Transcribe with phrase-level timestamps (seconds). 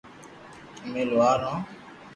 [0.83, 1.57] امي لوھار ھون